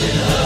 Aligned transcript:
Yeah. 0.00 0.39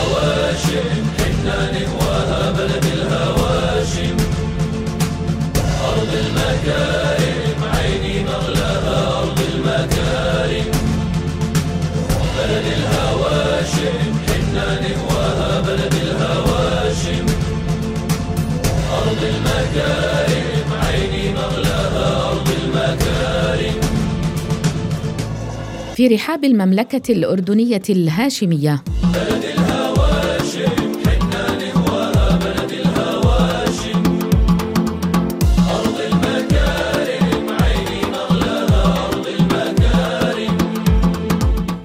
في 25.95 26.09
رحاب 26.09 26.45
المملكة 26.45 27.13
الأردنية 27.13 27.83
الهاشمية. 27.91 28.85
بلد 29.15 29.45
الهواشم 29.45 30.95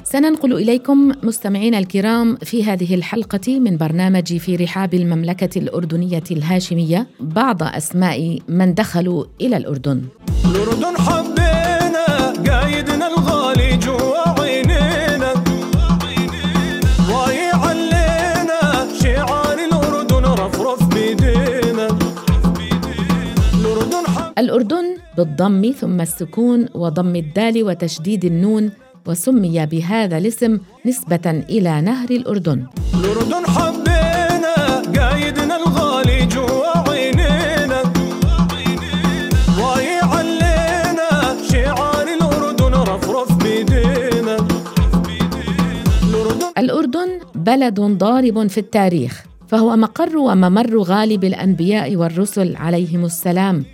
سننقل 0.03 0.53
إليكم 0.53 1.11
مستمعينا 1.23 1.79
الكرام 1.79 2.37
في 2.37 2.63
هذه 2.63 2.95
الحلقة 2.95 3.59
من 3.59 3.77
برنامج 3.77 4.37
في 4.37 4.55
رحاب 4.55 4.93
المملكة 4.93 5.59
الأردنية 5.59 6.23
الهاشمية. 6.31 7.07
بعض 7.19 7.63
أسماء 7.63 8.39
من 8.47 8.73
دخلوا 8.73 9.25
إلى 9.41 9.57
الأردن. 9.57 10.01
الأردن 10.45 10.97
حبينا 10.97 12.33
قايدنا 12.47 13.07
الغالي 13.07 13.38
الأردن 24.39 24.85
بالضم 25.17 25.71
ثم 25.71 26.01
السكون 26.01 26.65
وضم 26.73 27.15
الدال 27.15 27.63
وتشديد 27.63 28.25
النون 28.25 28.71
وسمي 29.07 29.65
بهذا 29.65 30.17
الاسم 30.17 30.59
نسبة 30.85 31.43
إلى 31.49 31.81
نهر 31.81 32.09
الأردن. 32.09 32.63
الأردن 32.93 33.43
حبينا 33.55 34.55
قايدنا 34.95 35.55
الغالي 35.55 36.25
جوا 36.25 36.89
عينينا. 36.89 37.81
واي 39.59 39.99
علينا 40.13 41.09
شعار 41.51 42.07
الأردن 42.17 42.73
رفرف 42.91 43.29
بيدينا. 43.43 44.37
الأردن 46.57 47.09
بلد 47.35 47.79
ضارب 47.79 48.47
في 48.47 48.57
التاريخ 48.57 49.23
فهو 49.47 49.75
مقر 49.75 50.17
وممر 50.17 50.77
غالب 50.77 51.23
الأنبياء 51.23 51.95
والرسل 51.95 52.55
عليهم 52.55 53.05
السلام. 53.05 53.65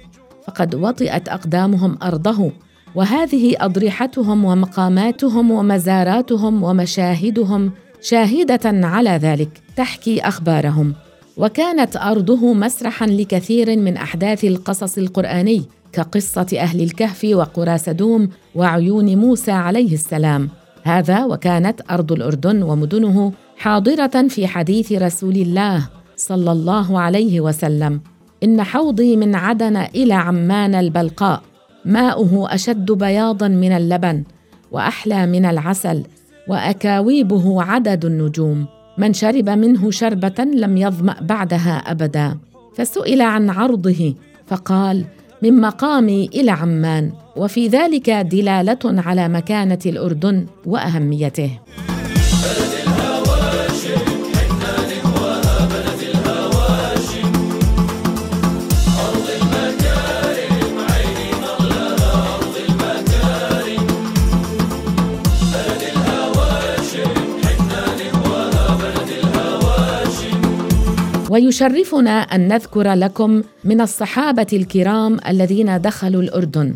فقد 0.47 0.75
وطئت 0.75 1.29
أقدامهم 1.29 1.97
أرضه 2.03 2.51
وهذه 2.95 3.55
اضرحتهم 3.59 4.45
ومقاماتهم 4.45 5.51
ومزاراتهم 5.51 6.63
ومشاهدهم 6.63 7.71
شاهدة 8.01 8.88
على 8.88 9.09
ذلك 9.09 9.61
تحكي 9.75 10.21
أخبارهم. 10.21 10.93
وكانت 11.38 11.97
أرضه 11.97 12.53
مسرحا 12.53 13.05
لكثير 13.05 13.79
من 13.79 13.97
أحداث 13.97 14.43
القصص 14.43 14.97
القرآني 14.97 15.63
كقصة 15.93 16.47
أهل 16.59 16.81
الكهف 16.81 17.27
وقرى 17.33 17.77
سدوم 17.77 18.29
وعيون 18.55 19.17
موسى 19.17 19.51
عليه 19.51 19.93
السلام. 19.93 20.49
هذا 20.83 21.25
وكانت 21.25 21.81
أرض 21.91 22.11
الأردن 22.11 22.63
ومدنه 22.63 23.33
حاضرة 23.57 24.27
في 24.27 24.47
حديث 24.47 24.91
رسول 24.91 25.35
الله 25.35 25.89
صلى 26.16 26.51
الله 26.51 26.99
عليه 26.99 27.41
وسلم. 27.41 28.14
إن 28.44 28.64
حوضي 28.64 29.16
من 29.16 29.36
عدن 29.36 29.78
إلى 29.78 30.13
عمان 30.13 30.75
البلقاء 30.75 31.41
ماؤه 31.85 32.53
أشد 32.53 32.91
بياضا 32.91 33.47
من 33.47 33.72
اللبن 33.72 34.23
وأحلى 34.72 35.25
من 35.25 35.46
العسل 35.46 36.03
وأكاويبه 36.47 37.63
عدد 37.63 38.06
النجوم 38.06 38.66
من 38.97 39.13
شرب 39.13 39.50
منه 39.50 39.91
شربة 39.91 40.44
لم 40.44 40.78
يظمأ 40.78 41.16
بعدها 41.22 41.78
أبدا. 41.78 42.38
فسئل 42.75 43.22
عن 43.22 43.50
عرضه 43.50 44.16
فقال 44.47 45.06
من 45.41 45.62
مقامي 45.62 46.29
إلى 46.34 46.51
عمان 46.51 47.12
وفي 47.35 47.68
ذلك 47.68 48.09
دلالة 48.09 48.79
على 48.84 49.29
مكانة 49.29 49.79
الأردن 49.85 50.45
وأهميته. 50.66 51.59
ويشرفنا 71.35 72.19
أن 72.22 72.47
نذكر 72.47 72.94
لكم 72.94 73.44
من 73.63 73.81
الصحابة 73.81 74.47
الكرام 74.53 75.18
الذين 75.28 75.81
دخلوا 75.81 76.22
الأردن. 76.22 76.75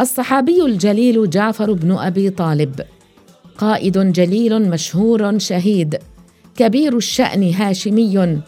الصحابي 0.00 0.62
الجليل 0.64 1.30
جعفر 1.30 1.72
بن 1.72 1.92
أبي 1.92 2.30
طالب. 2.30 2.80
قائد 3.58 4.12
جليل 4.12 4.70
مشهور 4.70 5.38
شهيد. 5.38 5.98
كبير 6.56 6.96
الشأن 6.96 7.54
هاشمي 7.54 8.40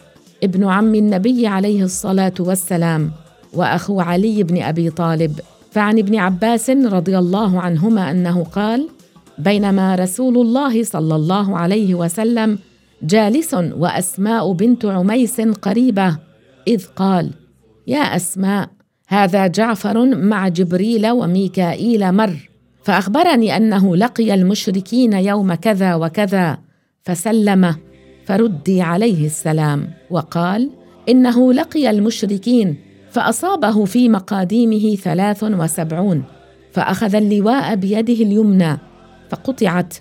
ابن 0.43 0.63
عم 0.63 0.95
النبي 0.95 1.47
عليه 1.47 1.83
الصلاة 1.83 2.33
والسلام 2.39 3.11
وأخو 3.53 4.01
علي 4.01 4.43
بن 4.43 4.61
أبي 4.61 4.89
طالب. 4.89 5.39
فعن 5.71 5.99
ابن 5.99 6.15
عباس 6.15 6.69
رضي 6.69 7.17
الله 7.17 7.61
عنهما 7.61 8.11
أنه 8.11 8.43
قال 8.43 8.89
بينما 9.37 9.95
رسول 9.95 10.37
الله 10.37 10.83
صلى 10.83 11.15
الله 11.15 11.57
عليه 11.57 11.95
وسلم 11.95 12.59
جالس 13.03 13.53
وأسماء 13.53 14.51
بنت 14.51 14.85
عميس 14.85 15.41
قريبة 15.41 16.17
إذ 16.67 16.85
قال 16.95 17.31
يا 17.87 17.99
أسماء 17.99 18.69
هذا 19.07 19.47
جعفر 19.47 20.15
مع 20.15 20.47
جبريل 20.47 21.11
وميكائيل 21.11 22.11
مر 22.11 22.49
فأخبرني 22.83 23.57
أنه 23.57 23.95
لقي 23.95 24.33
المشركين 24.33 25.13
يوم 25.13 25.53
كذا 25.53 25.95
وكذا 25.95 26.57
فسلم 27.03 27.75
فردي 28.25 28.81
عليه 28.81 29.25
السلام 29.25 29.89
وقال 30.09 30.69
إنه 31.09 31.53
لقي 31.53 31.89
المشركين 31.89 32.75
فأصابه 33.11 33.85
في 33.85 34.09
مقاديمه 34.09 34.95
ثلاث 34.95 35.43
وسبعون 35.43 36.23
فأخذ 36.71 37.15
اللواء 37.15 37.75
بيده 37.75 38.13
اليمنى 38.13 38.77
فقطعت 39.29 39.93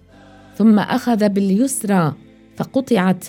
ثم 0.58 0.78
أخذ 0.78 1.28
باليسرى 1.28 2.14
فقطعت. 2.56 3.24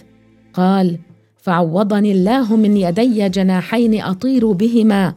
قال 0.53 0.97
فعوضني 1.37 2.11
الله 2.11 2.55
من 2.55 2.77
يدي 2.77 3.29
جناحين 3.29 4.01
أطير 4.01 4.51
بهما 4.51 5.13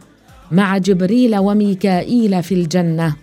مع 0.53 0.79
جبريل 0.79 1.37
وميكائيل 1.37 2.43
في 2.43 2.55
الجنة. 2.55 3.17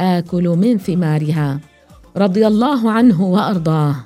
آكل 0.00 0.48
من 0.48 0.78
ثمارها. 0.78 1.60
رضي 2.16 2.46
الله 2.46 2.90
عنه 2.90 3.22
وأرضاه. 3.22 3.96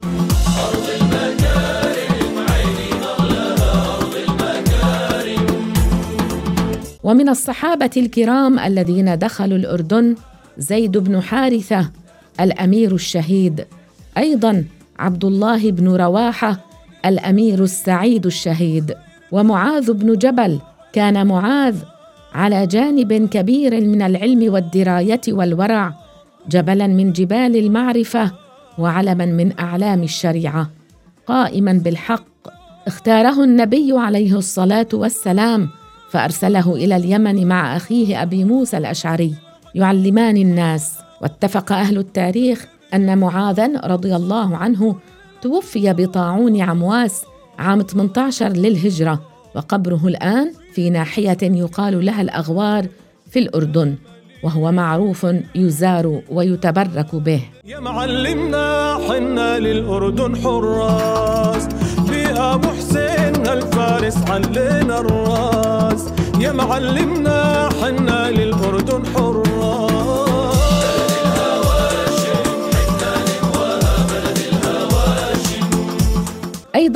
ومن 7.05 7.29
الصحابة 7.29 7.91
الكرام 7.97 8.59
الذين 8.59 9.19
دخلوا 9.19 9.59
الأردن 9.59 10.15
زيد 10.59 10.99
بن 10.99 11.21
حارثة 11.21 11.91
الأمير 12.41 12.95
الشهيد. 12.95 13.67
أيضا 14.19 14.65
عبد 14.99 15.25
الله 15.25 15.71
بن 15.71 15.89
رواحة 15.89 16.61
الأمير 17.07 17.63
السعيد 17.63 18.27
الشهيد 18.27 18.95
ومعاذ 19.33 19.93
بن 19.93 20.13
جبل 20.19 20.61
كان 20.93 21.27
معاذ 21.27 21.77
على 22.35 22.67
جانب 22.67 23.29
كبير 23.29 23.81
من 23.81 24.03
العلم 24.03 24.53
والدراية 24.53 25.21
والورع 25.29 25.95
جبلا 26.49 26.87
من 26.87 27.13
جبال 27.13 27.57
المعرفة 27.57 28.33
وعلما 28.79 29.27
من 29.27 29.59
أعلام 29.61 30.03
الشريعة 30.03 30.71
قائما 31.27 31.73
بالحق. 31.73 32.27
اختاره 32.87 33.45
النبي 33.45 33.93
عليه 33.93 34.39
الصلاة 34.39 34.89
والسلام 34.93 35.69
فأرسله 36.11 36.75
إلى 36.75 36.97
اليمن 36.97 37.47
مع 37.47 37.77
أخيه 37.77 38.23
أبي 38.23 38.45
موسى 38.45 38.77
الأشعري 38.77 39.35
يعلمان 39.75 40.37
الناس. 40.37 40.95
واتفق 41.23 41.73
أهل 41.73 41.99
التاريخ 41.99 42.67
أن 42.95 43.19
معاذا 43.19 43.81
رضي 43.85 44.17
الله 44.17 44.57
عنه 44.57 44.97
توفي 45.43 45.93
بطاعون 45.93 46.61
عمواس 46.61 47.25
عام 47.59 47.83
18 47.83 48.49
للهجرة 48.49 49.21
وقبره 49.55 50.01
الآن 50.07 50.53
في 50.75 50.91
ناحية 50.91 51.39
يقال 51.43 52.05
لها 52.05 52.23
الأغوار 52.23 52.87
في 53.31 53.39
الأردن 53.39 53.95
وهو 54.43 54.73
معروف 54.73 55.27
يزار 55.55 56.21
ويتبرك 56.31 57.15
به. 57.15 57.43
يا 57.65 57.81
معلمنا 57.81 58.99
حنا 59.09 59.59
للأردن 59.59 60.37
حراس. 60.37 61.69
أبو 62.39 62.69
حسين 62.69 63.47
الفارس 63.47 64.17
علينا 64.31 65.01
الراس. 65.01 66.05
يا 66.41 66.53
معلمنا 66.53 67.69
حنا 67.83 68.06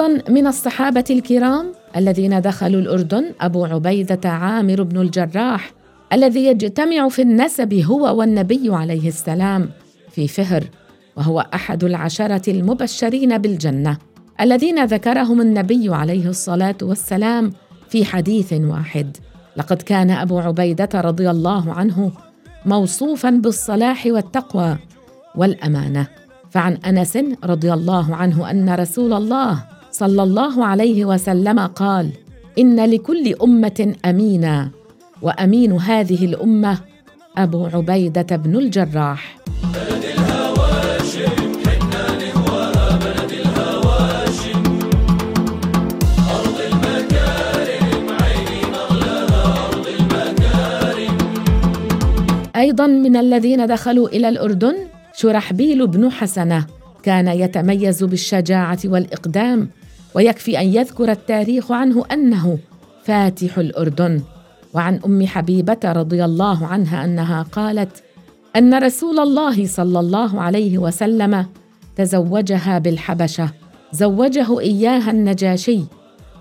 أيضا 0.00 0.30
من 0.30 0.46
الصحابة 0.46 1.04
الكرام 1.10 1.72
الذين 1.96 2.40
دخلوا 2.40 2.80
الأردن 2.80 3.24
أبو 3.40 3.64
عبيدة 3.64 4.28
عامر 4.28 4.82
بن 4.82 5.00
الجراح 5.00 5.72
الذي 6.12 6.44
يجتمع 6.46 7.08
في 7.08 7.22
النسب 7.22 7.74
هو 7.74 8.18
والنبي 8.18 8.74
عليه 8.74 9.08
السلام 9.08 9.70
في 10.10 10.28
فهر 10.28 10.64
وهو 11.16 11.46
أحد 11.54 11.84
العشرة 11.84 12.50
المبشرين 12.50 13.38
بالجنة 13.38 13.98
الذين 14.40 14.84
ذكرهم 14.84 15.40
النبي 15.40 15.94
عليه 15.94 16.28
الصلاة 16.28 16.76
والسلام 16.82 17.52
في 17.88 18.04
حديث 18.04 18.52
واحد. 18.52 19.16
لقد 19.56 19.82
كان 19.82 20.10
أبو 20.10 20.38
عبيدة 20.38 20.88
رضي 20.94 21.30
الله 21.30 21.72
عنه 21.72 22.12
موصوفا 22.66 23.30
بالصلاح 23.30 24.06
والتقوى 24.06 24.76
والأمانة. 25.34 26.06
فعن 26.50 26.72
أنس 26.72 27.18
رضي 27.44 27.72
الله 27.72 28.16
عنه 28.16 28.50
أن 28.50 28.74
رسول 28.74 29.12
الله 29.12 29.79
صلى 29.90 30.22
الله 30.22 30.64
عليه 30.64 31.04
وسلم 31.04 31.58
قال 31.58 32.10
إن 32.58 32.84
لكل 32.84 33.34
أمة 33.42 33.94
أمينا 34.04 34.70
وأمين 35.22 35.72
هذه 35.72 36.24
الأمة 36.24 36.78
أبو 37.36 37.66
عبيدة 37.66 38.36
بن 38.36 38.56
الجراح. 38.56 39.36
بلد 39.74 40.10
أيضا 52.60 52.86
من 52.86 53.16
الذين 53.16 53.66
دخلوا 53.66 54.08
إلى 54.08 54.28
الأردن 54.28 54.76
شرحبيل 55.14 55.86
بن 55.86 56.10
حسنة 56.10 56.66
كان 57.02 57.28
يتميز 57.28 58.04
بالشجاعة 58.04 58.78
والإقدام 58.84 59.68
ويكفي 60.14 60.60
أن 60.60 60.66
يذكر 60.66 61.10
التاريخ 61.10 61.72
عنه 61.72 62.04
أنه 62.12 62.58
فاتح 63.04 63.58
الأردن. 63.58 64.22
وعن 64.74 65.00
أم 65.06 65.26
حبيبة 65.26 65.78
رضي 65.84 66.24
الله 66.24 66.66
عنها 66.66 67.04
أنها 67.04 67.42
قالت 67.42 68.02
أن 68.56 68.82
رسول 68.82 69.18
الله 69.18 69.66
صلى 69.66 70.00
الله 70.00 70.40
عليه 70.40 70.78
وسلم 70.78 71.46
تزوجها 71.96 72.78
بالحبشة 72.78 73.50
زوجه 73.92 74.60
إياها 74.60 75.10
النجاشي 75.10 75.80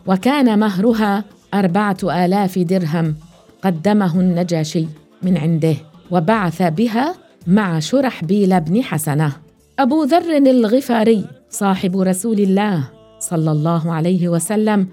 وكان 0.07 0.60
مهرها 0.60 1.24
أربعة 1.54 1.98
آلاف 2.04 2.60
درهم 2.60 3.15
قدمه 3.62 4.19
النجاشي 4.19 4.86
من 5.24 5.38
عنده 5.38 5.75
وبعث 6.12 6.62
بها 6.62 7.15
مع 7.48 7.80
شرحبيل 7.80 8.62
بن 8.62 8.83
حسنة. 8.83 9.31
أبو 9.80 10.04
ذر 10.04 10.38
الغفاري 10.38 11.25
صاحب 11.50 11.98
رسول 11.98 12.39
الله. 12.39 12.99
صلى 13.19 13.51
الله 13.51 13.92
عليه 13.92 14.30
وسلم 14.30 14.88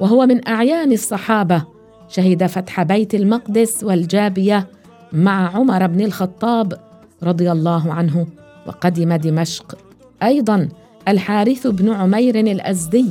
وهو 0.00 0.26
من 0.26 0.48
أعيان 0.48 0.92
الصحابة. 0.92 1.62
شهد 2.08 2.46
فتح 2.46 2.82
بيت 2.82 3.14
المقدس 3.14 3.84
والجابية 3.84 4.66
مع 5.12 5.56
عمر 5.56 5.86
بن 5.86 6.00
الخطاب 6.00 6.80
رضي 7.22 7.52
الله 7.52 7.92
عنه 7.92 8.26
وقدم 8.66 9.14
دمشق. 9.14 9.78
أيضا 10.22 10.68
الحارث 11.08 11.66
بن 11.66 11.92
عمير 11.92 12.40
الأزدي 12.40 13.06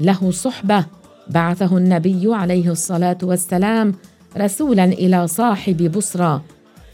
له 0.00 0.30
صحبة 0.30 0.84
بعثه 1.28 1.76
النبي 1.76 2.34
عليه 2.34 2.70
الصلاة 2.70 3.18
والسلام 3.22 3.94
رسولا 4.36 4.84
إلى 4.84 5.26
صاحب 5.26 5.92
بصرى 5.92 6.42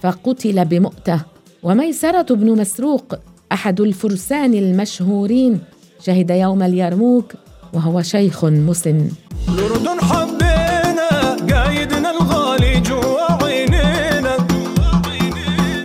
فقتل 0.03 0.65
بمؤتة. 0.65 1.21
وميسرة 1.63 2.35
بن 2.35 2.61
مسروق 2.61 3.15
أحد 3.53 3.81
الفرسان 3.81 4.55
المشهورين 4.55 5.61
شهد 6.07 6.31
يوم 6.31 6.63
اليرموك 6.63 7.33
وهو 7.73 8.03
شيخ 8.03 8.45
مسن 8.45 9.09
الأردن 9.49 10.01
حبينا 10.01 11.11
قايدنا 11.51 12.11
الغالي 12.11 12.81
جوا 12.81 13.45
عينينا. 13.45 14.37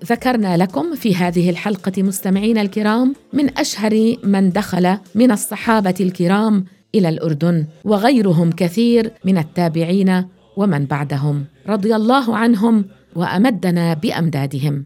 ذكرنا 0.06 0.58
لكم 0.58 0.96
في 0.96 1.16
هذه 1.16 1.50
الحلقة 1.50 2.04
مستمعينا 2.04 2.62
الكرام 2.62 3.16
من 3.34 3.58
أشهر 3.58 4.16
من 4.24 4.52
دخل 4.52 4.98
من 5.16 5.32
الصحابة 5.32 5.96
الكرام 6.00 6.66
إلى 6.96 7.10
الأردن 7.10 7.66
وغيرهم 7.86 8.52
كثير 8.52 9.12
من 9.26 9.38
التابعين 9.38 10.26
ومن 10.58 10.86
بعدهم. 10.86 11.46
رضي 11.70 11.96
الله 11.96 12.38
عنهم 12.38 12.86
وأمدنا 13.16 13.94
بأمدادهم. 13.94 14.84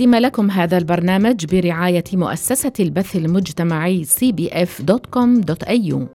قدم 0.00 0.14
لكم 0.14 0.50
هذا 0.50 0.78
البرنامج 0.78 1.44
برعاية 1.46 2.04
مؤسسة 2.12 2.72
البث 2.80 3.16
المجتمعي 3.16 4.04
cbf.com.au 4.04 6.00